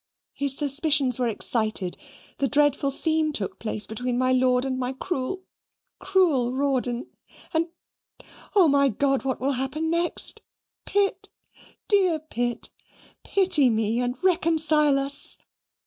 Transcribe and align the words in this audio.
His 0.33 0.57
suspicions 0.57 1.19
were 1.19 1.27
excited, 1.27 1.95
the 2.39 2.47
dreadful 2.47 2.89
scene 2.89 3.31
took 3.31 3.59
place 3.59 3.85
between 3.85 4.17
my 4.17 4.31
Lord 4.31 4.65
and 4.65 4.79
my 4.79 4.93
cruel, 4.93 5.43
cruel 5.99 6.53
Rawdon 6.55 7.05
and, 7.53 7.67
O 8.55 8.67
my 8.67 8.89
God, 8.89 9.23
what 9.23 9.39
will 9.39 9.51
happen 9.51 9.91
next? 9.91 10.41
Pitt, 10.87 11.29
dear 11.87 12.17
Pitt! 12.19 12.71
pity 13.23 13.69
me, 13.69 13.99
and 13.99 14.15
reconcile 14.23 14.97
us!" 14.97 15.37